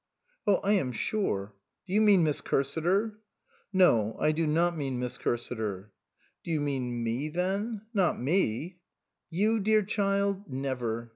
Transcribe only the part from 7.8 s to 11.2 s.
Not me?"" You, dear child? Never.